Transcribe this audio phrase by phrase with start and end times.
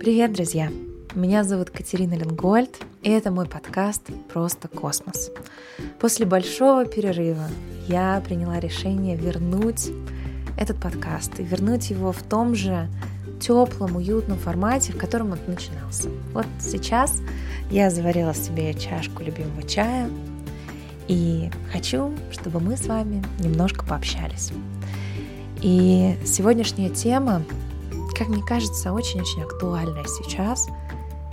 [0.00, 0.70] Привет, друзья!
[1.14, 4.00] Меня зовут Катерина Ленгольд, и это мой подкаст
[4.32, 5.30] «Просто космос».
[6.00, 7.46] После большого перерыва
[7.86, 9.90] я приняла решение вернуть
[10.56, 12.88] этот подкаст и вернуть его в том же
[13.42, 16.08] теплом, уютном формате, в котором он начинался.
[16.32, 17.20] Вот сейчас
[17.70, 20.08] я заварила себе чашку любимого чая
[21.08, 24.50] и хочу, чтобы мы с вами немножко пообщались.
[25.60, 27.42] И сегодняшняя тема,
[28.20, 30.68] как мне кажется, очень-очень актуальная сейчас.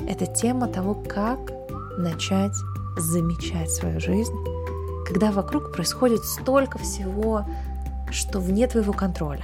[0.08, 1.52] Это тема того, как
[1.98, 2.54] начать
[2.96, 4.34] замечать свою жизнь,
[5.06, 7.46] когда вокруг происходит столько всего,
[8.10, 9.44] что вне твоего контроля.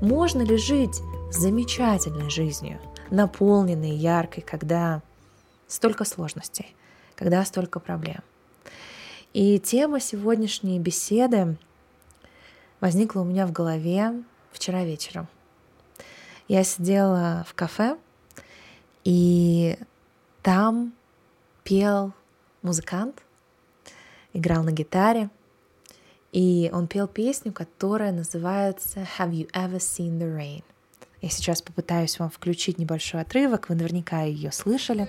[0.00, 5.00] Можно ли жить замечательной жизнью, наполненной, яркой, когда
[5.68, 6.74] столько сложностей,
[7.14, 8.18] когда столько проблем.
[9.32, 11.56] И тема сегодняшней беседы
[12.80, 15.28] возникла у меня в голове вчера вечером.
[16.48, 17.96] Я сидела в кафе,
[19.04, 19.78] и
[20.42, 20.92] там
[21.62, 22.12] пел
[22.62, 23.22] музыкант,
[24.32, 25.30] играл на гитаре,
[26.32, 30.64] и он пел песню, которая называется «Have you ever seen the rain?»
[31.22, 35.08] Я сейчас попытаюсь вам включить небольшой отрывок, вы наверняка ее слышали.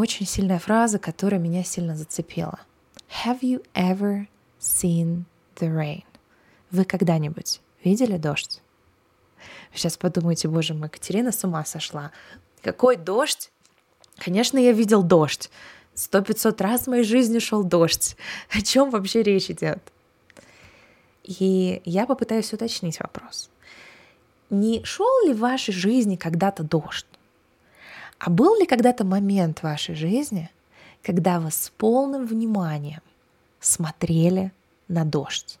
[0.00, 2.58] Очень-очень сильная фраза, которая меня сильно зацепила.
[3.24, 4.26] Have you ever
[4.58, 5.24] seen
[5.56, 6.04] the rain?
[6.70, 8.62] Вы когда-нибудь видели дождь?
[9.72, 12.12] Вы сейчас подумаете, боже мой, Катерина с ума сошла.
[12.62, 13.50] Какой дождь?
[14.16, 15.50] Конечно, я видел дождь.
[15.94, 18.16] Сто пятьсот раз в моей жизни шел дождь.
[18.50, 19.80] О чем вообще речь идет?
[21.24, 23.50] И я попытаюсь уточнить вопрос.
[24.48, 27.06] Не шел ли в вашей жизни когда-то дождь?
[28.20, 30.50] А был ли когда-то момент в вашей жизни,
[31.02, 33.00] когда вы с полным вниманием
[33.60, 34.52] смотрели
[34.88, 35.58] на дождь?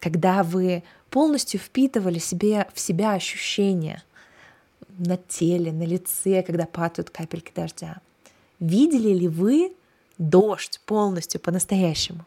[0.00, 4.02] Когда вы полностью впитывали себе, в себя ощущения
[4.96, 7.98] на теле, на лице, когда падают капельки дождя?
[8.58, 9.74] Видели ли вы
[10.16, 12.24] дождь полностью по-настоящему?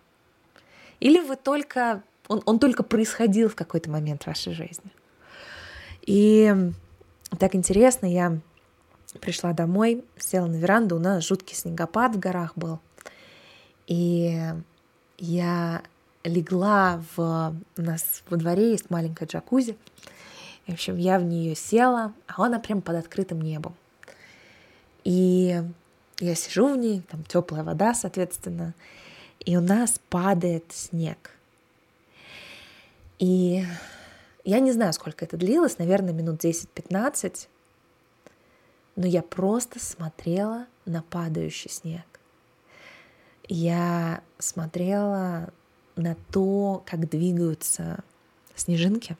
[1.00, 4.92] Или вы только, он, он только происходил в какой-то момент в вашей жизни?
[6.04, 6.56] И
[7.40, 8.40] так интересно, я
[9.20, 12.80] пришла домой, села на веранду, у нас жуткий снегопад в горах был.
[13.88, 14.40] И
[15.18, 15.82] я
[16.24, 17.56] легла в...
[17.78, 19.76] У нас во дворе есть маленькая джакузи.
[20.68, 23.76] В общем, я в нее села, а она прям под открытым небом.
[25.04, 25.62] И
[26.20, 28.76] я сижу в ней, там теплая вода, соответственно,
[29.40, 31.32] и у нас падает снег.
[33.18, 33.66] И
[34.44, 37.48] я не знаю, сколько это длилось, наверное, минут 10-15
[38.96, 42.06] но я просто смотрела на падающий снег.
[43.48, 45.52] Я смотрела
[45.96, 48.04] на то, как двигаются
[48.56, 49.18] снежинки,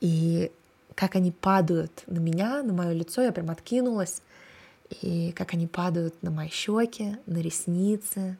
[0.00, 0.50] и
[0.94, 4.22] как они падают на меня, на мое лицо, я прям откинулась,
[5.00, 8.36] и как они падают на мои щеки, на ресницы,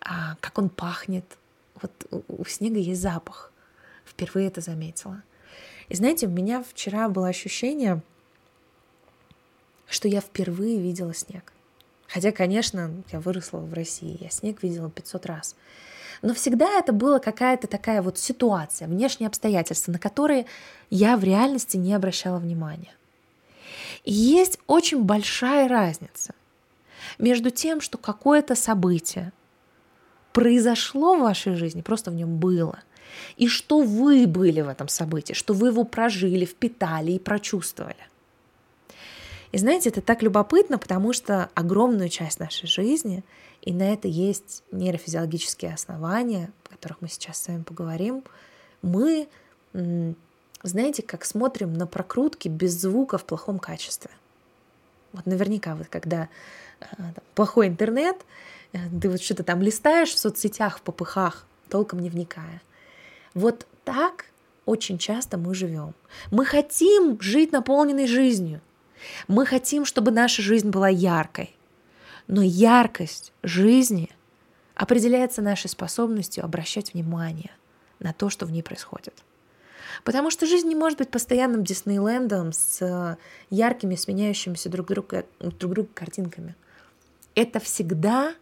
[0.00, 1.24] а, как он пахнет.
[1.80, 3.52] Вот у снега есть запах.
[4.04, 5.22] Впервые это заметила.
[5.88, 8.02] И знаете, у меня вчера было ощущение,
[9.90, 11.52] что я впервые видела снег.
[12.06, 15.56] Хотя, конечно, я выросла в России, я снег видела 500 раз.
[16.22, 20.46] Но всегда это была какая-то такая вот ситуация, внешние обстоятельства, на которые
[20.90, 22.94] я в реальности не обращала внимания.
[24.04, 26.34] И есть очень большая разница
[27.18, 29.32] между тем, что какое-то событие
[30.32, 32.80] произошло в вашей жизни, просто в нем было,
[33.36, 38.09] и что вы были в этом событии, что вы его прожили, впитали и прочувствовали.
[39.52, 43.24] И знаете, это так любопытно, потому что огромную часть нашей жизни,
[43.62, 48.22] и на это есть нейрофизиологические основания, о которых мы сейчас с вами поговорим,
[48.82, 49.28] мы,
[50.62, 54.10] знаете, как смотрим на прокрутки без звука в плохом качестве.
[55.12, 56.28] Вот наверняка вот когда
[56.80, 58.16] э, там, плохой интернет,
[58.72, 62.62] э, ты вот что-то там листаешь в соцсетях, в попыхах, толком не вникая.
[63.34, 64.26] Вот так
[64.66, 65.94] очень часто мы живем.
[66.30, 68.60] Мы хотим жить наполненной жизнью,
[69.28, 71.54] мы хотим, чтобы наша жизнь была яркой.
[72.26, 74.10] Но яркость жизни,
[74.80, 77.50] определяется нашей способностью обращать внимание
[77.98, 79.14] на то, что в ней происходит.
[80.04, 83.18] Потому что жизнь не может быть постоянным Диснейлендом с
[83.50, 86.54] яркими, сменяющимися друг друга, друг друга картинками.
[87.34, 88.34] Это всегда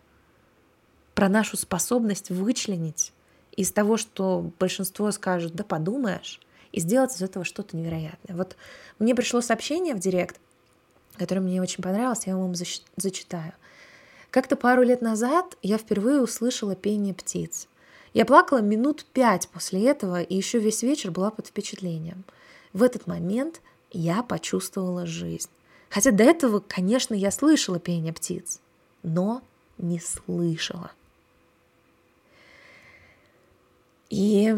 [1.15, 3.13] про нашу способность вычленить
[3.57, 6.41] из того, что большинство скажут, да подумаешь,
[6.71, 8.37] и сделать из этого что-то невероятное.
[8.37, 8.57] Вот
[9.01, 10.41] мне пришло сообщение в директ,
[11.19, 13.53] которое мне очень понравилось, я вам зачитаю.
[14.31, 17.69] Как-то пару лет назад я впервые услышала пение птиц.
[18.15, 22.25] Я плакала минут пять после этого и еще весь вечер была под впечатлением.
[22.73, 23.61] В этот момент
[23.91, 25.51] я почувствовала жизнь.
[25.91, 28.61] Хотя до этого, конечно, я слышала пение птиц,
[29.03, 29.43] но
[29.79, 30.91] не слышала.
[34.11, 34.55] И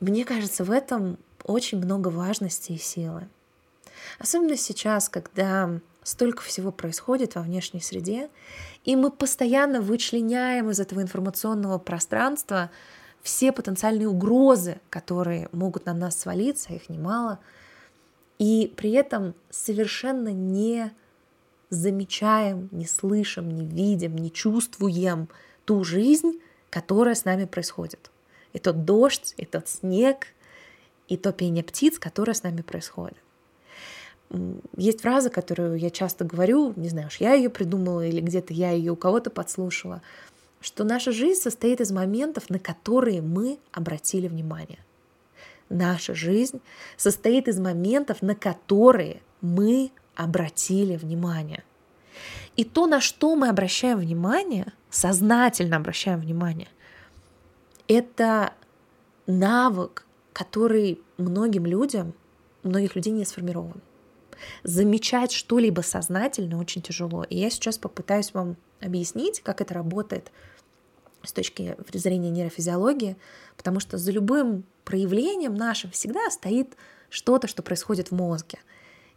[0.00, 3.28] мне кажется, в этом очень много важности и силы.
[4.18, 8.30] Особенно сейчас, когда столько всего происходит во внешней среде,
[8.84, 12.70] и мы постоянно вычленяем из этого информационного пространства
[13.22, 17.38] все потенциальные угрозы, которые могут на нас свалиться, их немало,
[18.38, 20.90] и при этом совершенно не
[21.68, 25.28] замечаем, не слышим, не видим, не чувствуем
[25.66, 26.40] ту жизнь,
[26.70, 28.10] которая с нами происходит.
[28.54, 30.28] И тот дождь, и тот снег,
[31.08, 33.18] и то пение птиц, которое с нами происходит.
[34.76, 38.70] Есть фраза, которую я часто говорю, не знаю, уж я ее придумала или где-то я
[38.70, 40.02] ее у кого-то подслушала,
[40.60, 44.78] что наша жизнь состоит из моментов, на которые мы обратили внимание.
[45.68, 46.60] Наша жизнь
[46.96, 51.64] состоит из моментов, на которые мы обратили внимание.
[52.56, 56.68] И то, на что мы обращаем внимание, сознательно обращаем внимание,
[57.88, 58.52] это
[59.26, 62.14] навык, который многим людям,
[62.62, 63.80] многих людей не сформирован
[64.62, 67.24] замечать что-либо сознательно очень тяжело.
[67.24, 70.30] И я сейчас попытаюсь вам объяснить, как это работает
[71.22, 73.16] с точки зрения нейрофизиологии,
[73.56, 76.76] потому что за любым проявлением нашим всегда стоит
[77.10, 78.58] что-то, что происходит в мозге.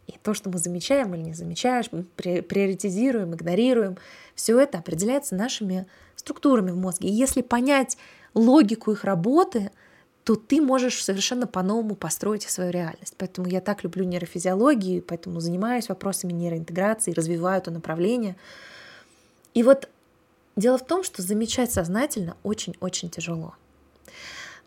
[0.06, 3.96] И то, что мы замечаем или не замечаем, приоритизируем, игнорируем,
[4.34, 7.08] все это определяется нашими структурами в мозге.
[7.08, 7.96] И если понять
[8.34, 9.70] логику их работы—
[10.24, 13.14] то ты можешь совершенно по-новому построить свою реальность.
[13.18, 18.36] Поэтому я так люблю нейрофизиологию, поэтому занимаюсь вопросами нейроинтеграции, развиваю это направление.
[19.52, 19.88] И вот
[20.56, 23.54] дело в том, что замечать сознательно очень-очень тяжело.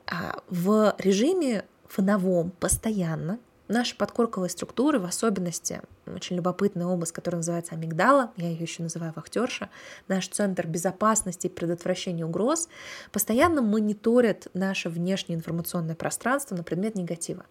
[0.06, 7.75] А в режиме фоновом постоянно Наши подкорковые структуры, в особенности очень любопытная область, которая называется
[7.75, 9.69] амигдала, я ее еще называю вахтерша,
[10.08, 12.69] наш центр безопасности и предотвращения угроз,
[13.12, 17.46] постоянно мониторят наше внешнее информационное пространство на предмет негатива.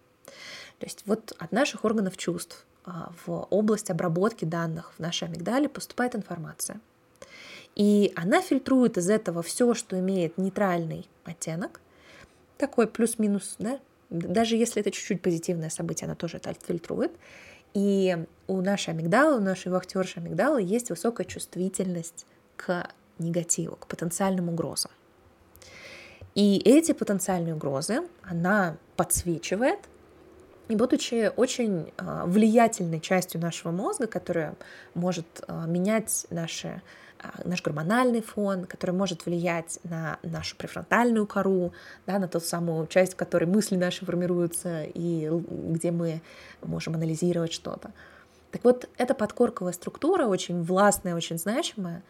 [0.79, 5.69] То есть вот от наших органов чувств а, в область обработки данных в нашей амигдале
[5.69, 6.79] поступает информация.
[7.75, 11.79] И она фильтрует из этого все, что имеет нейтральный оттенок,
[12.57, 17.11] такой плюс-минус, да, даже если это чуть-чуть позитивное событие, она тоже это фильтрует.
[17.73, 18.17] И
[18.47, 22.25] у нашей амигдалы, у нашей вахтерши амигдалы есть высокая чувствительность
[22.55, 22.87] к
[23.19, 24.91] негативу, к потенциальным угрозам.
[26.35, 29.79] И эти потенциальные угрозы она подсвечивает,
[30.67, 34.55] и будучи очень а, влиятельной частью нашего мозга, которая
[34.93, 36.81] может а, менять наши
[37.43, 41.73] наш гормональный фон, который может влиять на нашу префронтальную кору,
[42.05, 46.21] да, на ту самую часть, в которой мысли наши формируются и где мы
[46.63, 47.91] можем анализировать что-то.
[48.51, 52.03] Так вот, эта подкорковая структура, очень властная, очень значимая,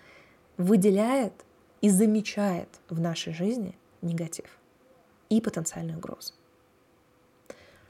[0.58, 1.34] выделяет
[1.82, 4.46] и замечает в нашей жизни негатив
[5.30, 6.34] и потенциальную угрозу.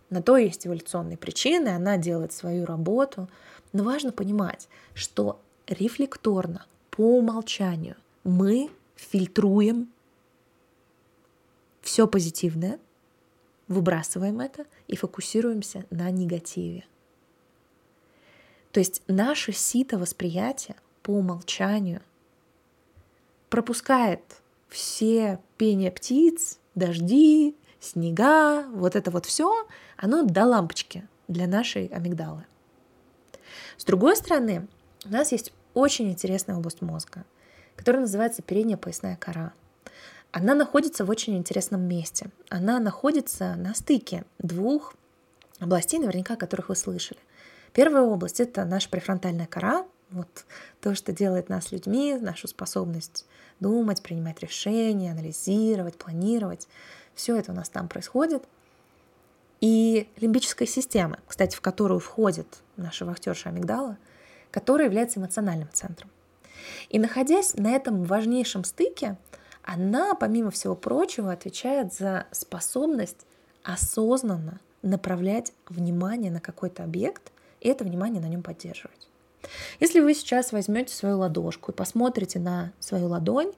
[0.10, 3.30] На то есть эволюционные причины, она делает свою работу,
[3.74, 6.66] но важно понимать, что рефлекторно
[6.98, 9.94] по умолчанию мы фильтруем
[11.82, 12.80] все позитивное,
[13.68, 16.86] выбрасываем это и фокусируемся на негативе.
[18.72, 22.02] То есть наше сито восприятия по умолчанию
[23.50, 24.24] пропускает
[24.68, 32.48] все пение птиц, дожди, снега, вот это вот все, оно до лампочки для нашей амигдалы.
[33.78, 34.68] С другой стороны,
[35.06, 37.24] у нас есть очень интересная область мозга,
[37.76, 39.54] которая называется передняя поясная кора.
[40.32, 42.32] Она находится в очень интересном месте.
[42.50, 44.96] Она находится на стыке двух
[45.60, 47.20] областей, наверняка, о которых вы слышали.
[47.74, 50.46] Первая область— это наша префронтальная кора, вот
[50.82, 53.28] то, что делает нас людьми, нашу способность
[53.60, 56.68] думать, принимать решения, анализировать, планировать.
[57.14, 58.44] Все это у нас там происходит.
[59.62, 64.00] И лимбическая система, кстати, в которую входит наша вахтерша амигдала—
[64.52, 66.10] который является эмоциональным центром.
[66.90, 69.18] И находясь на этом важнейшем стыке,
[69.64, 73.26] она, помимо всего прочего, отвечает за способность
[73.64, 79.07] осознанно направлять внимание на какой-то объект и это внимание на нем поддерживать.
[79.80, 83.52] Если вы сейчас возьмете свою ладошку и посмотрите на свою ладонь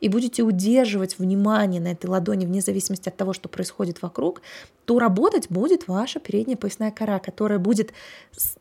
[0.00, 4.42] и будете удерживать внимание на этой ладони вне зависимости от того, что происходит вокруг,
[4.84, 7.92] то работать будет ваша передняя поясная кора, которая будет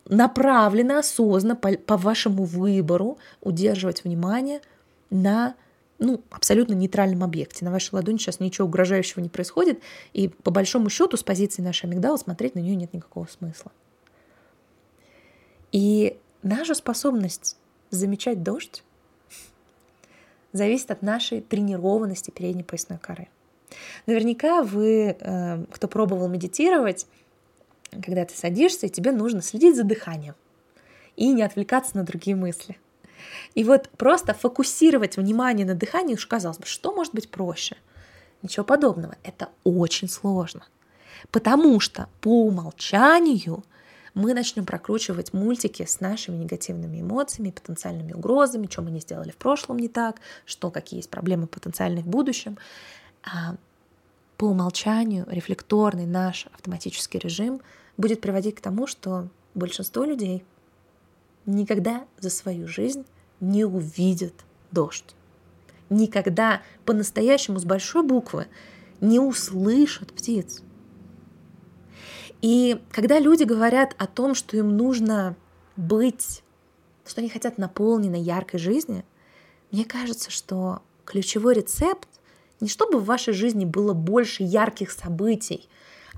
[0.07, 4.61] направлена осознанно по, по вашему выбору удерживать внимание
[5.09, 5.55] на
[5.99, 7.63] ну, абсолютно нейтральном объекте.
[7.63, 9.79] На вашей ладони сейчас ничего угрожающего не происходит,
[10.11, 13.71] и по большому счету с позиции нашей амигдалы смотреть на нее нет никакого смысла.
[15.71, 17.57] И Наша способность
[17.89, 18.83] замечать дождь
[20.51, 23.29] зависит от нашей тренированности передней поясной коры.
[24.05, 27.07] Наверняка вы, э, кто пробовал медитировать,
[27.91, 30.35] когда ты садишься, тебе нужно следить за дыханием
[31.15, 32.77] и не отвлекаться на другие мысли.
[33.55, 37.77] И вот просто фокусировать внимание на дыхании, уж казалось бы, что может быть проще?
[38.41, 39.15] Ничего подобного.
[39.23, 40.65] Это очень сложно.
[41.31, 43.63] Потому что по умолчанию
[44.13, 49.37] мы начнем прокручивать мультики с нашими негативными эмоциями, потенциальными угрозами, что мы не сделали в
[49.37, 52.57] прошлом не так, что какие есть проблемы потенциальные в будущем.
[53.23, 53.55] А
[54.37, 57.61] по умолчанию рефлекторный наш автоматический режим
[57.97, 60.43] будет приводить к тому, что большинство людей
[61.45, 63.05] никогда за свою жизнь
[63.39, 64.33] не увидят
[64.71, 65.15] дождь.
[65.89, 68.47] Никогда по-настоящему с большой буквы
[69.01, 70.61] не услышат птиц.
[72.43, 75.37] И когда люди говорят о том, что им нужно
[75.77, 76.43] быть,
[77.05, 79.05] что они хотят наполненной яркой жизни,
[79.71, 82.09] мне кажется, что ключевой рецепт
[82.59, 85.69] не чтобы в вашей жизни было больше ярких событий,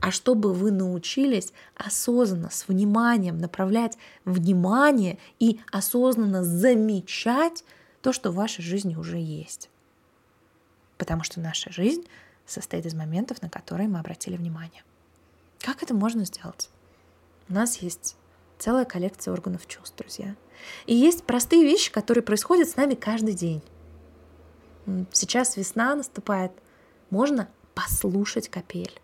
[0.01, 7.63] а чтобы вы научились осознанно, с вниманием направлять внимание и осознанно замечать
[8.01, 9.69] то, что в вашей жизни уже есть.
[10.97, 12.03] Потому что наша жизнь
[12.45, 14.83] состоит из моментов, на которые мы обратили внимание.
[15.65, 16.69] Как это можно сделать?
[17.49, 18.17] У нас есть
[18.59, 20.35] целая коллекция органов чувств, друзья.
[20.85, 23.63] И есть простые вещи, которые происходят с нами каждый день.
[25.11, 26.51] Сейчас весна наступает.
[27.09, 29.01] Можно послушать капель.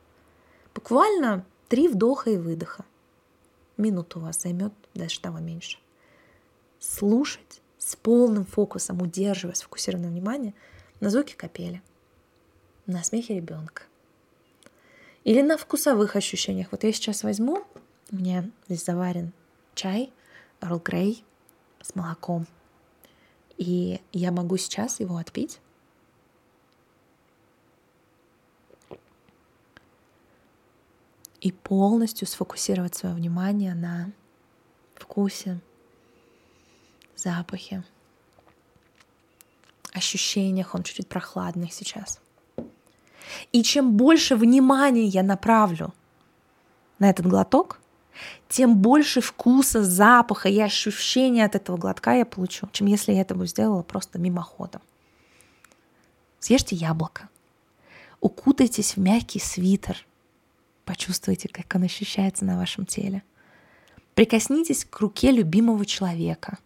[0.75, 2.85] Буквально три вдоха и выдоха.
[3.77, 5.79] Минуту у вас займет, даже того меньше.
[6.77, 10.53] Слушать с полным фокусом, удерживая сфокусированное внимание
[10.99, 11.81] на звуке капели,
[12.85, 13.81] на смехе ребенка,
[15.23, 16.67] или на вкусовых ощущениях.
[16.71, 17.63] Вот я сейчас возьму,
[18.11, 19.33] у меня здесь заварен
[19.75, 20.11] чай,
[20.61, 21.23] Earl Grey
[21.81, 22.47] с молоком.
[23.57, 25.59] И я могу сейчас его отпить.
[31.41, 34.11] И полностью сфокусировать свое внимание на
[34.95, 35.59] вкусе,
[37.15, 37.83] запахе,
[39.91, 40.75] ощущениях.
[40.75, 42.19] Он чуть-чуть прохладный сейчас.
[43.51, 45.93] И чем больше внимания я направлю
[46.99, 47.79] на этот глоток,
[48.47, 53.35] тем больше вкуса, запаха и ощущения от этого глотка я получу, чем если я это
[53.35, 54.81] бы сделала просто мимоходом.
[56.39, 57.29] Съешьте яблоко,
[58.19, 60.05] укутайтесь в мягкий свитер,
[60.85, 63.23] почувствуйте, как он ощущается на вашем теле.
[64.15, 66.57] Прикоснитесь к руке любимого человека.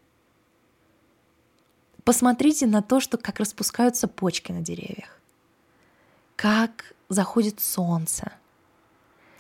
[2.03, 5.19] Посмотрите на то, что как распускаются почки на деревьях
[6.35, 8.31] как заходит солнце.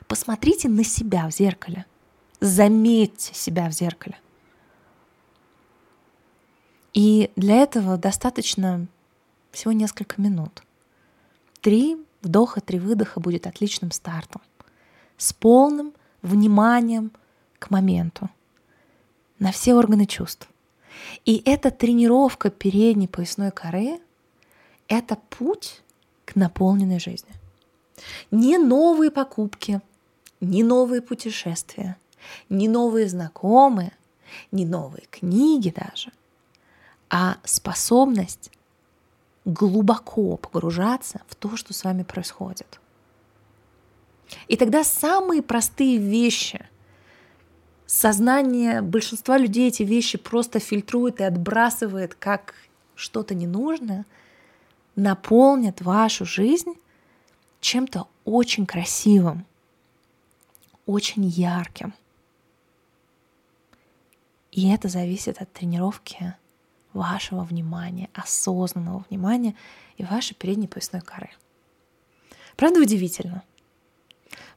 [0.07, 1.85] Посмотрите на себя в зеркале.
[2.39, 4.19] Заметьте себя в зеркале.
[6.93, 8.87] И для этого достаточно
[9.51, 10.63] всего несколько минут.
[11.61, 14.41] Три вдоха, три выдоха будет отличным стартом.
[15.17, 17.11] С полным вниманием
[17.59, 18.29] к моменту.
[19.39, 20.47] На все органы чувств.
[21.25, 23.99] И эта тренировка передней поясной коры—
[24.87, 25.81] это путь
[26.25, 27.31] к наполненной жизни.
[28.31, 29.81] Не новые покупки,
[30.41, 31.97] не новые путешествия,
[32.49, 33.93] не новые знакомые,
[34.51, 36.11] не новые книги даже,
[37.09, 38.51] а способность
[39.45, 42.79] глубоко погружаться в то, что с вами происходит.
[44.47, 46.67] И тогда самые простые вещи,
[47.85, 52.55] сознание большинства людей эти вещи просто фильтрует и отбрасывает как
[52.95, 54.05] что-то ненужное–
[54.95, 56.73] наполнят вашу жизнь
[57.59, 59.45] чем-то очень красивым,
[60.85, 61.93] очень ярким.
[64.51, 66.35] И это зависит от тренировки
[66.93, 69.55] вашего внимания, осознанного внимания
[69.97, 71.29] и вашей передней поясной коры.
[72.55, 73.43] Правда удивительно?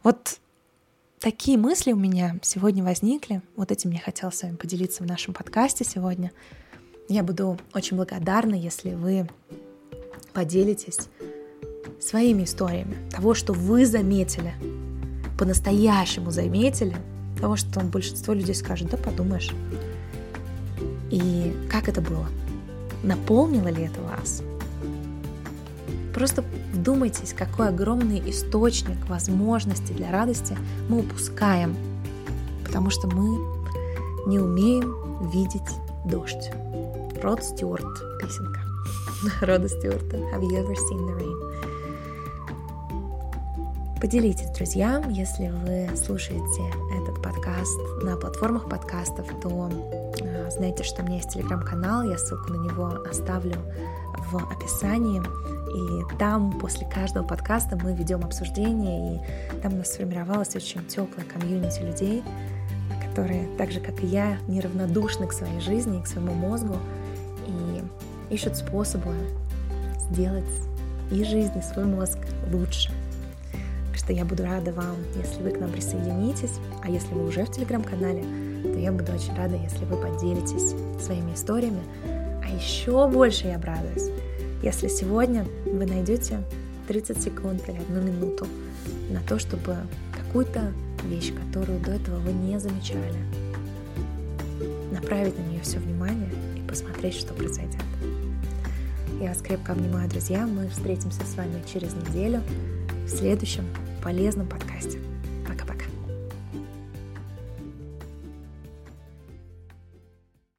[0.05, 0.39] Вот
[1.19, 3.43] такие мысли у меня сегодня возникли.
[3.57, 6.31] Вот этим я хотела с вами поделиться в нашем подкасте сегодня.
[7.09, 9.29] Я буду очень благодарна, если вы
[10.33, 11.09] поделитесь
[12.01, 14.55] своими историями того, что вы заметили,
[15.39, 16.97] по-настоящему заметили,
[17.41, 19.51] того, что большинство людей скажет, да подумаешь.
[21.11, 22.27] И как это было?
[23.03, 24.43] Наполнило ли это вас?
[26.15, 30.57] Просто вдумайтесь, какой огромный источник возможностей для радости
[30.89, 31.77] мы упускаем,
[32.65, 33.39] потому что мы
[34.27, 35.63] не умеем видеть
[36.05, 36.51] дождь.
[37.23, 38.68] Род Стюарт, песенка.
[39.41, 40.17] Рода Стюарта.
[40.17, 41.37] Have you ever seen the rain?
[44.01, 46.63] Поделитесь, друзья, если вы слушаете
[47.01, 49.71] этот подкаст на платформах подкастов, то
[50.21, 53.57] э, знаете, что у меня есть телеграм-канал, я ссылку на него оставлю
[54.31, 55.21] в описании.
[55.21, 59.21] И там после каждого подкаста мы ведем обсуждение, и
[59.63, 62.23] там у нас сформировалась очень теплая комьюнити людей,
[63.05, 66.77] которые, так же как и я, неравнодушны к своей жизни и к своему мозгу,
[68.31, 69.15] ищут способы
[70.11, 70.45] сделать
[71.11, 72.19] и жизнь, и свой мозг
[72.53, 72.91] лучше.
[73.95, 77.51] Что я буду рада вам, если вы к нам присоединитесь, а если вы уже в
[77.51, 78.23] телеграм-канале,
[78.63, 81.83] то я буду очень рада, если вы поделитесь своими историями,
[82.43, 84.11] а еще больше я обрадуюсь,
[84.63, 86.43] если сегодня вы найдете
[86.89, 88.47] 30 секунд или одну минуту
[89.11, 89.77] на то, чтобы
[90.13, 90.73] какую-то
[91.05, 93.19] вещь, которую до этого вы не замечали,
[94.93, 97.83] направить на нее все внимание и посмотреть, что произойдет.
[99.21, 100.47] Я вас крепко обнимаю, друзья.
[100.47, 102.41] Мы встретимся с вами через неделю
[103.05, 103.65] в следующем
[104.01, 105.01] полезном подкасте.